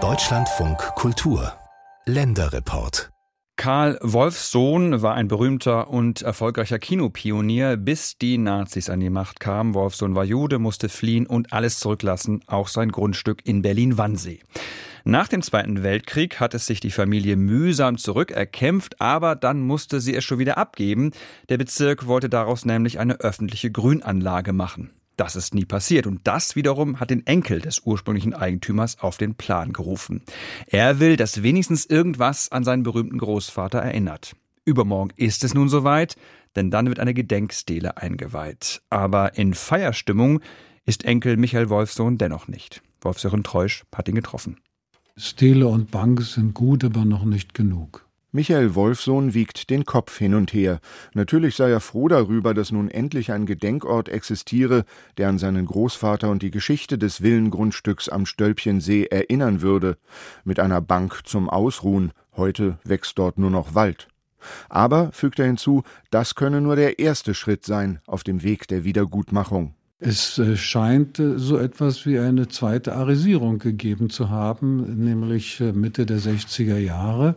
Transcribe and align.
Deutschlandfunk 0.00 0.78
Kultur 0.94 1.52
Länderreport 2.06 3.10
Karl 3.56 3.98
Wolfsohn 4.02 5.02
war 5.02 5.14
ein 5.14 5.26
berühmter 5.26 5.90
und 5.90 6.22
erfolgreicher 6.22 6.78
Kinopionier, 6.78 7.76
bis 7.76 8.16
die 8.16 8.38
Nazis 8.38 8.88
an 8.88 9.00
die 9.00 9.10
Macht 9.10 9.40
kamen. 9.40 9.74
Wolfsohn 9.74 10.14
war 10.14 10.22
Jude, 10.22 10.60
musste 10.60 10.88
fliehen 10.88 11.26
und 11.26 11.52
alles 11.52 11.80
zurücklassen, 11.80 12.40
auch 12.46 12.68
sein 12.68 12.92
Grundstück 12.92 13.44
in 13.44 13.62
Berlin-Wannsee. 13.62 14.42
Nach 15.02 15.26
dem 15.26 15.42
Zweiten 15.42 15.82
Weltkrieg 15.82 16.38
hat 16.38 16.54
es 16.54 16.66
sich 16.66 16.78
die 16.78 16.92
Familie 16.92 17.34
mühsam 17.34 17.98
zurückerkämpft, 17.98 19.00
aber 19.00 19.34
dann 19.34 19.60
musste 19.60 20.00
sie 20.00 20.14
es 20.14 20.22
schon 20.22 20.38
wieder 20.38 20.56
abgeben. 20.56 21.10
Der 21.48 21.58
Bezirk 21.58 22.06
wollte 22.06 22.28
daraus 22.28 22.64
nämlich 22.64 23.00
eine 23.00 23.14
öffentliche 23.14 23.72
Grünanlage 23.72 24.52
machen. 24.52 24.92
Das 25.18 25.34
ist 25.34 25.52
nie 25.52 25.64
passiert 25.64 26.06
und 26.06 26.20
das 26.28 26.54
wiederum 26.54 27.00
hat 27.00 27.10
den 27.10 27.26
Enkel 27.26 27.60
des 27.60 27.80
ursprünglichen 27.80 28.34
Eigentümers 28.34 29.00
auf 29.00 29.18
den 29.18 29.34
Plan 29.34 29.72
gerufen. 29.72 30.22
Er 30.68 31.00
will, 31.00 31.16
dass 31.16 31.42
wenigstens 31.42 31.86
irgendwas 31.86 32.52
an 32.52 32.62
seinen 32.62 32.84
berühmten 32.84 33.18
Großvater 33.18 33.80
erinnert. 33.80 34.36
Übermorgen 34.64 35.12
ist 35.16 35.42
es 35.42 35.54
nun 35.54 35.68
soweit, 35.68 36.14
denn 36.54 36.70
dann 36.70 36.86
wird 36.86 37.00
eine 37.00 37.14
Gedenkstele 37.14 37.96
eingeweiht. 37.96 38.80
Aber 38.90 39.36
in 39.36 39.54
Feierstimmung 39.54 40.40
ist 40.86 41.04
Enkel 41.04 41.36
Michael 41.36 41.68
Wolfsohn 41.68 42.16
dennoch 42.16 42.46
nicht. 42.46 42.80
Wolfsören 43.00 43.42
Treusch 43.42 43.84
hat 43.92 44.06
ihn 44.06 44.14
getroffen. 44.14 44.60
Stele 45.16 45.66
und 45.66 45.90
Bank 45.90 46.22
sind 46.22 46.54
gut, 46.54 46.84
aber 46.84 47.04
noch 47.04 47.24
nicht 47.24 47.54
genug. 47.54 48.07
Michael 48.38 48.76
Wolfsohn 48.76 49.34
wiegt 49.34 49.68
den 49.68 49.84
Kopf 49.84 50.16
hin 50.16 50.32
und 50.32 50.52
her. 50.52 50.78
Natürlich 51.12 51.56
sei 51.56 51.72
er 51.72 51.80
froh 51.80 52.06
darüber, 52.06 52.54
dass 52.54 52.70
nun 52.70 52.88
endlich 52.88 53.32
ein 53.32 53.46
Gedenkort 53.46 54.08
existiere, 54.08 54.84
der 55.16 55.28
an 55.28 55.38
seinen 55.38 55.66
Großvater 55.66 56.30
und 56.30 56.44
die 56.44 56.52
Geschichte 56.52 56.98
des 56.98 57.20
Villengrundstücks 57.20 58.08
am 58.08 58.26
Stölpchensee 58.26 59.06
erinnern 59.06 59.60
würde. 59.60 59.96
Mit 60.44 60.60
einer 60.60 60.80
Bank 60.80 61.22
zum 61.24 61.50
Ausruhen. 61.50 62.12
Heute 62.36 62.78
wächst 62.84 63.18
dort 63.18 63.40
nur 63.40 63.50
noch 63.50 63.74
Wald. 63.74 64.06
Aber, 64.68 65.10
fügt 65.10 65.40
er 65.40 65.46
hinzu, 65.46 65.82
das 66.12 66.36
könne 66.36 66.60
nur 66.60 66.76
der 66.76 67.00
erste 67.00 67.34
Schritt 67.34 67.66
sein 67.66 67.98
auf 68.06 68.22
dem 68.22 68.44
Weg 68.44 68.68
der 68.68 68.84
Wiedergutmachung. 68.84 69.74
Es 69.98 70.38
äh, 70.38 70.56
scheint 70.56 71.18
äh, 71.18 71.40
so 71.40 71.58
etwas 71.58 72.06
wie 72.06 72.20
eine 72.20 72.46
zweite 72.46 72.94
Arisierung 72.94 73.58
gegeben 73.58 74.10
zu 74.10 74.30
haben, 74.30 75.02
nämlich 75.02 75.60
äh, 75.60 75.72
Mitte 75.72 76.06
der 76.06 76.20
60er 76.20 76.78
Jahre 76.78 77.34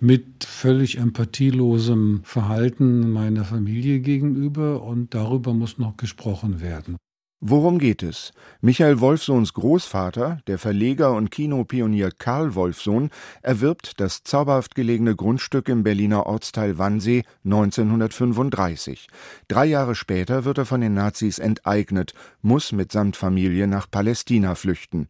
mit 0.00 0.44
völlig 0.44 0.98
empathielosem 0.98 2.20
Verhalten 2.24 3.10
meiner 3.10 3.44
Familie 3.44 4.00
gegenüber 4.00 4.82
und 4.82 5.14
darüber 5.14 5.54
muss 5.54 5.78
noch 5.78 5.96
gesprochen 5.96 6.60
werden. 6.60 6.96
Worum 7.40 7.78
geht 7.78 8.02
es? 8.02 8.32
Michael 8.60 8.98
Wolfsohns 8.98 9.54
Großvater, 9.54 10.40
der 10.48 10.58
Verleger 10.58 11.12
und 11.12 11.30
Kinopionier 11.30 12.10
Karl 12.10 12.56
Wolfsohn, 12.56 13.10
erwirbt 13.42 14.00
das 14.00 14.24
zauberhaft 14.24 14.74
gelegene 14.74 15.14
Grundstück 15.14 15.68
im 15.68 15.84
Berliner 15.84 16.26
Ortsteil 16.26 16.78
Wannsee 16.78 17.22
1935. 17.44 19.06
Drei 19.46 19.66
Jahre 19.66 19.94
später 19.94 20.44
wird 20.44 20.58
er 20.58 20.66
von 20.66 20.80
den 20.80 20.94
Nazis 20.94 21.38
enteignet, 21.38 22.12
muss 22.42 22.72
mitsamt 22.72 23.14
Familie 23.14 23.68
nach 23.68 23.88
Palästina 23.88 24.56
flüchten. 24.56 25.08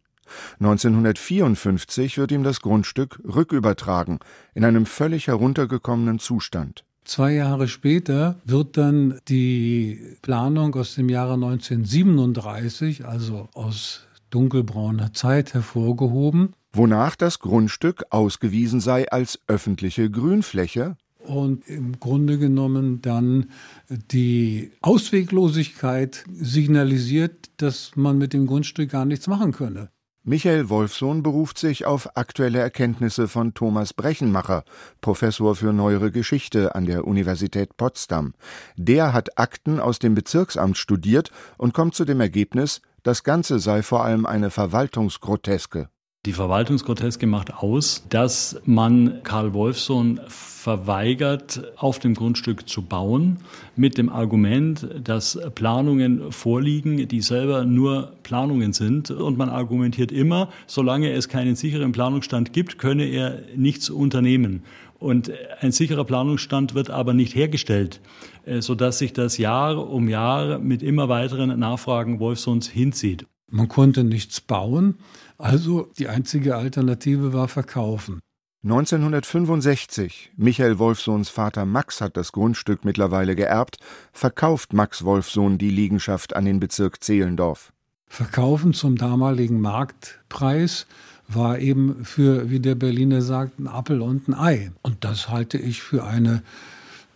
1954 0.59 2.17
wird 2.17 2.31
ihm 2.31 2.43
das 2.43 2.61
Grundstück 2.61 3.19
rückübertragen, 3.23 4.19
in 4.53 4.65
einem 4.65 4.85
völlig 4.85 5.27
heruntergekommenen 5.27 6.19
Zustand. 6.19 6.83
Zwei 7.05 7.33
Jahre 7.33 7.67
später 7.67 8.39
wird 8.45 8.77
dann 8.77 9.19
die 9.27 9.99
Planung 10.21 10.75
aus 10.75 10.95
dem 10.95 11.09
Jahre 11.09 11.33
1937, 11.33 13.05
also 13.05 13.49
aus 13.53 14.07
dunkelbrauner 14.29 15.13
Zeit, 15.13 15.53
hervorgehoben. 15.53 16.53
Wonach 16.71 17.15
das 17.15 17.39
Grundstück 17.39 18.03
ausgewiesen 18.11 18.79
sei 18.79 19.09
als 19.09 19.39
öffentliche 19.47 20.11
Grünfläche 20.11 20.97
und 21.17 21.67
im 21.67 21.99
Grunde 21.99 22.37
genommen 22.37 23.01
dann 23.01 23.49
die 23.89 24.71
Ausweglosigkeit 24.81 26.23
signalisiert, 26.31 27.49
dass 27.57 27.95
man 27.95 28.17
mit 28.17 28.33
dem 28.33 28.47
Grundstück 28.47 28.91
gar 28.91 29.05
nichts 29.05 29.27
machen 29.27 29.51
könne. 29.51 29.89
Michael 30.23 30.67
Wolfsohn 30.67 31.23
beruft 31.23 31.57
sich 31.57 31.85
auf 31.85 32.17
aktuelle 32.17 32.59
Erkenntnisse 32.59 33.29
von 33.29 33.53
Thomas 33.53 33.93
Brechenmacher, 33.93 34.65
Professor 34.99 35.55
für 35.55 35.71
Neuere 35.71 36.11
Geschichte 36.11 36.75
an 36.75 36.85
der 36.85 37.07
Universität 37.07 37.77
Potsdam. 37.77 38.33
Der 38.75 39.13
hat 39.13 39.39
Akten 39.39 39.79
aus 39.79 39.97
dem 39.97 40.15
Bezirksamt 40.15 40.77
studiert 40.77 41.31
und 41.57 41.73
kommt 41.73 41.95
zu 41.95 42.03
dem 42.03 42.19
Ergebnis, 42.19 42.81
das 43.03 43.23
Ganze 43.23 43.59
sei 43.59 43.81
vor 43.81 44.03
allem 44.03 44.25
eine 44.25 44.49
Verwaltungsgroteske. 44.49 45.89
Die 46.25 46.33
Verwaltungsgroteske 46.33 47.27
macht 47.27 47.53
aus, 47.53 48.03
dass 48.09 48.59
man 48.65 49.23
Karl 49.23 49.53
Wolfsohn 49.53 50.19
verweigert, 50.27 51.71
auf 51.77 51.99
dem 51.99 52.13
Grundstück 52.13 52.67
zu 52.67 52.81
bauen, 52.81 53.37
mit 53.77 53.97
dem 53.97 54.09
Argument, 54.09 54.85
dass 55.01 55.39
Planungen 55.55 56.33
vorliegen, 56.33 57.07
die 57.07 57.21
selber 57.21 57.63
nur 57.63 58.11
Planungen 58.23 58.73
sind. 58.73 59.11
Und 59.11 59.37
man 59.37 59.47
argumentiert 59.47 60.11
immer, 60.11 60.49
solange 60.67 61.09
es 61.13 61.29
keinen 61.29 61.55
sicheren 61.55 61.93
Planungsstand 61.93 62.51
gibt, 62.51 62.79
könne 62.79 63.05
er 63.05 63.39
nichts 63.55 63.89
unternehmen. 63.89 64.63
Und 64.99 65.31
ein 65.61 65.71
sicherer 65.71 66.03
Planungsstand 66.03 66.75
wird 66.75 66.89
aber 66.89 67.13
nicht 67.13 67.33
hergestellt, 67.33 68.01
äh, 68.43 68.61
sodass 68.61 68.99
sich 68.99 69.13
das 69.13 69.37
Jahr 69.37 69.89
um 69.89 70.09
Jahr 70.09 70.59
mit 70.59 70.83
immer 70.83 71.07
weiteren 71.07 71.57
Nachfragen 71.57 72.19
Wolfsons 72.19 72.67
hinzieht. 72.67 73.25
Man 73.51 73.67
konnte 73.67 74.03
nichts 74.03 74.41
bauen, 74.41 74.99
also 75.37 75.89
die 75.97 76.07
einzige 76.07 76.55
Alternative 76.55 77.33
war 77.33 77.47
verkaufen. 77.47 78.19
1965, 78.61 80.33
Michael 80.35 80.79
Wolfsohns 80.79 81.29
Vater 81.29 81.65
Max 81.65 82.01
hat 82.01 82.17
das 82.17 82.33
Grundstück 82.33 82.83
mittlerweile 82.83 83.35
geerbt, 83.35 83.77
verkauft 84.11 84.73
Max 84.73 85.05
Wolfsohn 85.05 85.57
die 85.57 85.69
Liegenschaft 85.69 86.35
an 86.35 86.43
den 86.43 86.59
Bezirk 86.59 87.01
Zehlendorf. 87.01 87.71
Verkaufen 88.07 88.73
zum 88.73 88.97
damaligen 88.97 89.61
Marktpreis 89.61 90.87
war 91.29 91.59
eben 91.59 92.03
für, 92.03 92.49
wie 92.49 92.59
der 92.59 92.75
Berliner 92.75 93.21
sagt, 93.21 93.59
ein 93.59 93.67
Appel 93.67 94.01
und 94.01 94.27
ein 94.27 94.33
Ei. 94.33 94.71
Und 94.81 95.05
das 95.05 95.29
halte 95.29 95.57
ich 95.57 95.81
für 95.81 96.03
eine, 96.03 96.43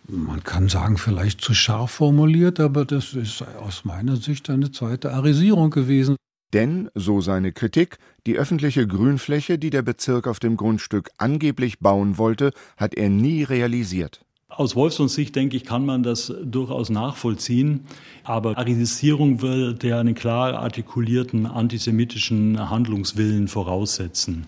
man 0.08 0.44
kann 0.44 0.70
sagen, 0.70 0.96
vielleicht 0.96 1.42
zu 1.42 1.52
scharf 1.52 1.90
formuliert, 1.90 2.58
aber 2.58 2.86
das 2.86 3.12
ist 3.12 3.44
aus 3.60 3.84
meiner 3.84 4.16
Sicht 4.16 4.48
eine 4.48 4.72
zweite 4.72 5.12
Arisierung 5.12 5.70
gewesen. 5.70 6.16
Denn, 6.54 6.88
so 6.94 7.20
seine 7.20 7.50
Kritik, 7.52 7.98
die 8.26 8.36
öffentliche 8.36 8.86
Grünfläche, 8.86 9.58
die 9.58 9.70
der 9.70 9.82
Bezirk 9.82 10.28
auf 10.28 10.38
dem 10.38 10.56
Grundstück 10.56 11.10
angeblich 11.18 11.80
bauen 11.80 12.16
wollte, 12.16 12.52
hat 12.76 12.94
er 12.94 13.08
nie 13.08 13.42
realisiert. 13.42 14.24
Aus 14.48 14.76
Wolfsons 14.76 15.14
Sicht, 15.14 15.34
denke 15.34 15.56
ich, 15.56 15.64
kann 15.64 15.84
man 15.84 16.04
das 16.04 16.32
durchaus 16.44 16.90
nachvollziehen. 16.90 17.80
Aber 18.22 18.56
Arisierung 18.56 19.42
würde 19.42 19.88
ja 19.88 19.98
einen 19.98 20.14
klar 20.14 20.54
artikulierten 20.60 21.46
antisemitischen 21.46 22.70
Handlungswillen 22.70 23.48
voraussetzen. 23.48 24.46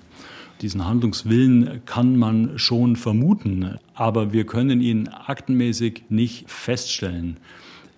Diesen 0.63 0.87
Handlungswillen 0.87 1.83
kann 1.87 2.17
man 2.17 2.57
schon 2.57 2.95
vermuten, 2.95 3.79
aber 3.95 4.33
wir 4.33 4.47
können 4.47 4.81
ihn 4.81 5.09
aktenmäßig 5.09 6.05
nicht 6.09 6.49
feststellen. 6.49 7.39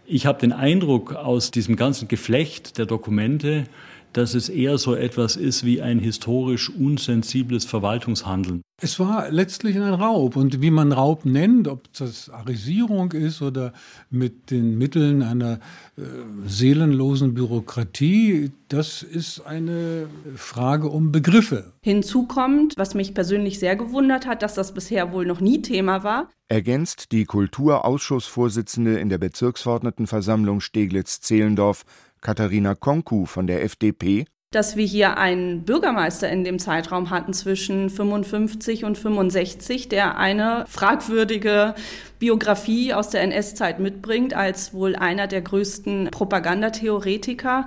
Ich 0.07 0.25
habe 0.25 0.41
den 0.41 0.53
Eindruck 0.53 1.15
aus 1.15 1.51
diesem 1.51 1.77
ganzen 1.77 2.09
Geflecht 2.09 2.79
der 2.79 2.87
Dokumente, 2.87 3.65
dass 4.13 4.35
es 4.35 4.49
eher 4.49 4.79
so 4.79 4.95
etwas 4.95 5.37
ist 5.37 5.65
wie 5.65 5.81
ein 5.83 5.99
historisch 5.99 6.71
unsensibles 6.71 7.65
Verwaltungshandeln. 7.65 8.63
Es 8.81 9.01
war 9.01 9.29
letztlich 9.31 9.77
ein 9.77 9.95
Raub. 9.95 10.37
Und 10.37 10.63
wie 10.63 10.71
man 10.71 10.93
Raub 10.93 11.25
nennt, 11.25 11.67
ob 11.67 11.93
das 11.95 12.31
Arisierung 12.31 13.11
ist 13.11 13.43
oder 13.43 13.73
mit 14.09 14.53
den 14.53 14.79
Mitteln 14.79 15.23
einer 15.23 15.59
äh, 15.97 16.03
seelenlosen 16.47 17.35
Bürokratie, 17.35 18.53
das 18.69 19.03
ist 19.03 19.41
eine 19.41 20.07
Frage 20.37 20.89
um 20.89 21.11
Begriffe. 21.11 21.73
Hinzu 21.83 22.27
kommt, 22.27 22.75
was 22.77 22.95
mich 22.95 23.15
persönlich 23.15 23.59
sehr 23.59 23.75
gewundert 23.75 24.27
hat, 24.27 24.43
dass 24.43 24.55
das 24.55 24.73
bisher 24.73 25.13
wohl 25.13 25.27
noch 25.27 25.41
nie 25.41 25.61
Thema 25.61 26.05
war. 26.05 26.31
Ergänzt 26.49 27.11
die 27.11 27.25
Kulturausschussvorsitzende 27.25 28.99
in 29.01 29.09
der 29.09 29.19
Bezirksverordnetenversammlung 29.19 30.61
Steglitz-Zehlendorf 30.61 31.85
Katharina 32.21 32.75
Konku 32.75 33.27
von 33.27 33.47
der 33.47 33.65
FDP, 33.65 34.27
dass 34.51 34.77
wir 34.77 34.87
hier 34.87 35.19
einen 35.19 35.65
Bürgermeister 35.65 36.31
in 36.31 36.43
dem 36.43 36.59
Zeitraum 36.59 37.11
hatten 37.11 37.35
zwischen 37.35 37.91
55 37.91 38.85
und 38.85 38.97
65, 38.97 39.91
der 39.91 40.17
eine 40.17 40.65
fragwürdige 40.69 41.75
Biografie 42.19 42.95
aus 42.95 43.11
der 43.11 43.23
NS-Zeit 43.23 43.79
mitbringt 43.79 44.33
als 44.33 44.73
wohl 44.73 44.97
einer 44.97 45.27
der 45.27 45.43
größten 45.43 46.09
Propagandatheoretiker. 46.11 47.67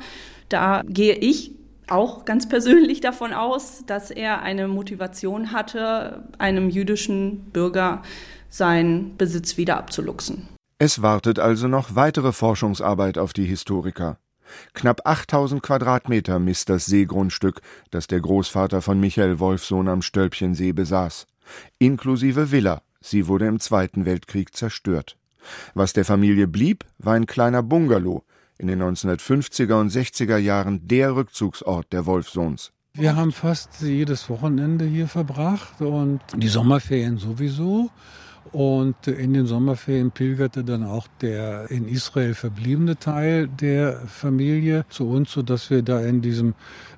Da 0.49 0.81
gehe 0.87 1.13
ich 1.13 1.51
auch 1.87 2.25
ganz 2.25 2.49
persönlich 2.49 2.99
davon 2.99 3.33
aus, 3.33 3.83
dass 3.85 4.09
er 4.09 4.41
eine 4.41 4.67
Motivation 4.67 5.51
hatte, 5.51 6.23
einem 6.39 6.69
jüdischen 6.71 7.51
Bürger 7.51 8.01
seinen 8.49 9.17
Besitz 9.17 9.57
wieder 9.57 9.77
abzuluxen. 9.77 10.47
Es 10.79 11.03
wartet 11.03 11.37
also 11.37 11.67
noch 11.67 11.93
weitere 11.95 12.31
Forschungsarbeit 12.31 13.19
auf 13.19 13.33
die 13.33 13.45
Historiker. 13.45 14.17
Knapp 14.73 15.01
8000 15.05 15.61
Quadratmeter 15.61 16.39
misst 16.39 16.69
das 16.69 16.85
Seegrundstück, 16.85 17.61
das 17.89 18.07
der 18.07 18.19
Großvater 18.19 18.81
von 18.81 18.99
Michael 18.99 19.39
Wolfsohn 19.39 19.87
am 19.87 20.01
Stölpchensee 20.01 20.71
besaß. 20.71 21.27
Inklusive 21.79 22.51
Villa. 22.51 22.81
Sie 23.01 23.27
wurde 23.27 23.47
im 23.47 23.59
Zweiten 23.59 24.05
Weltkrieg 24.05 24.55
zerstört. 24.55 25.17
Was 25.73 25.93
der 25.93 26.05
Familie 26.05 26.47
blieb, 26.47 26.85
war 26.99 27.15
ein 27.15 27.25
kleiner 27.25 27.63
Bungalow, 27.63 28.23
in 28.57 28.67
den 28.67 28.81
1950er 28.81 29.79
und 29.79 29.91
60er 29.91 30.37
Jahren 30.37 30.87
der 30.87 31.15
Rückzugsort 31.15 31.91
der 31.91 32.05
Wolfsohns. 32.05 32.71
Wir 32.93 33.15
haben 33.15 33.31
fast 33.31 33.81
jedes 33.81 34.29
Wochenende 34.29 34.85
hier 34.85 35.07
verbracht 35.07 35.81
und 35.81 36.19
die 36.35 36.49
Sommerferien 36.49 37.17
sowieso. 37.17 37.89
Und 38.51 39.07
in 39.07 39.33
den 39.33 39.45
Sommerferien 39.45 40.11
pilgerte 40.11 40.63
dann 40.63 40.83
auch 40.83 41.07
der 41.21 41.71
in 41.71 41.87
Israel 41.87 42.33
verbliebene 42.33 42.97
Teil 42.97 43.47
der 43.47 44.01
Familie 44.07 44.85
zu 44.89 45.07
uns, 45.07 45.31
sodass 45.31 45.69
wir 45.69 45.83
da 45.83 46.01
in 46.01 46.21
diesem 46.21 46.53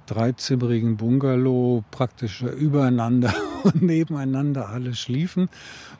dreizimmerigen 0.07 0.97
Bungalow 0.97 1.83
praktisch 1.91 2.41
übereinander 2.41 3.33
und 3.63 3.81
nebeneinander 3.81 4.69
alle 4.69 4.95
schliefen. 4.95 5.49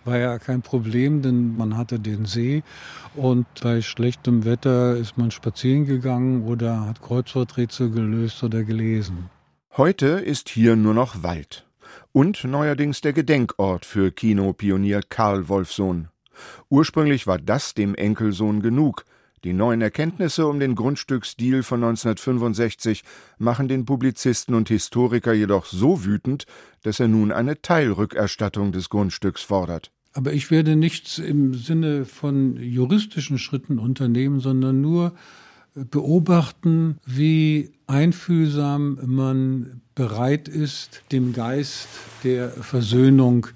War 0.06 0.18
ja 0.18 0.40
kein 0.40 0.62
Problem, 0.62 1.22
denn 1.22 1.56
man 1.56 1.78
hatte 1.78 2.00
den 2.00 2.26
See 2.26 2.64
und 3.16 3.46
bei 3.62 3.82
schlechtem 3.82 4.46
Wetter 4.46 4.96
ist 4.96 5.18
man 5.18 5.32
spazieren 5.32 5.86
gegangen 5.86 6.44
oder 6.48 6.88
hat 6.88 7.02
Kreuzworträtsel 7.02 7.92
gelöst 7.92 8.44
oder 8.44 8.64
gelesen. 8.64 9.30
Heute 9.78 10.08
ist 10.08 10.50
hier 10.50 10.76
nur 10.76 10.94
noch 10.94 11.24
Wald 11.24 11.66
und 12.14 12.44
neuerdings 12.44 13.02
der 13.02 13.12
Gedenkort 13.12 13.86
für 13.86 14.12
Kinopionier 14.12 15.02
Karl 15.10 15.50
Wolfsohn. 15.50 16.08
Ursprünglich 16.70 17.28
war 17.28 17.40
das 17.40 17.74
dem 17.74 17.96
Enkelsohn 17.96 18.62
genug. 18.62 19.04
Die 19.44 19.52
neuen 19.52 19.82
Erkenntnisse 19.82 20.48
um 20.48 20.60
den 20.60 20.76
Grundstücksdeal 20.76 21.64
von 21.64 21.84
1965 21.84 23.04
machen 23.40 23.68
den 23.68 23.86
Publizisten 23.86 24.56
und 24.56 24.70
Historiker 24.70 25.34
jedoch 25.34 25.66
so 25.66 26.06
wütend, 26.06 26.46
dass 26.84 27.00
er 27.02 27.10
nun 27.10 27.32
eine 27.32 27.62
Teilrückerstattung 27.62 28.72
des 28.72 28.90
Grundstücks 28.90 29.42
fordert. 29.42 29.92
Aber 30.14 30.32
ich 30.32 30.52
werde 30.52 30.76
nichts 30.76 31.18
im 31.18 31.56
Sinne 31.56 32.06
von 32.06 32.56
juristischen 32.58 33.40
Schritten 33.40 33.80
unternehmen, 33.80 34.40
sondern 34.40 34.80
nur 34.80 35.14
beobachten, 35.76 36.98
wie 37.06 37.72
einfühlsam 37.88 39.00
man 39.06 39.82
bereit 39.96 40.48
ist, 40.48 41.04
dem 41.12 41.34
Geist 41.34 41.88
der 42.24 42.50
Versöhnung 42.50 43.48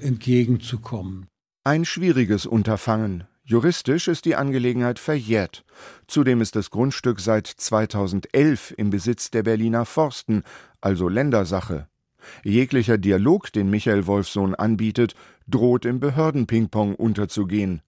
entgegenzukommen. 0.00 1.26
Ein 1.64 1.84
schwieriges 1.84 2.46
Unterfangen. 2.46 3.24
Juristisch 3.44 4.06
ist 4.06 4.26
die 4.26 4.36
Angelegenheit 4.36 4.98
verjährt. 4.98 5.64
Zudem 6.06 6.40
ist 6.40 6.54
das 6.54 6.70
Grundstück 6.70 7.20
seit 7.20 7.46
2011 7.46 8.74
im 8.76 8.90
Besitz 8.90 9.30
der 9.30 9.42
Berliner 9.42 9.84
Forsten, 9.84 10.44
also 10.80 11.08
Ländersache. 11.08 11.88
Jeglicher 12.44 12.98
Dialog, 12.98 13.52
den 13.52 13.70
Michael 13.70 14.06
Wolfsohn 14.06 14.54
anbietet, 14.54 15.14
droht 15.48 15.84
im 15.84 16.00
Behördenpingpong 16.00 16.94
unterzugehen. 16.94 17.82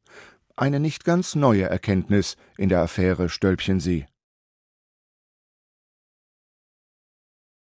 Eine 0.57 0.81
nicht 0.81 1.05
ganz 1.05 1.35
neue 1.35 1.65
Erkenntnis 1.65 2.37
in 2.59 2.69
der 2.69 2.81
Affäre 2.81 3.29
Stölpchensee. 3.29 4.07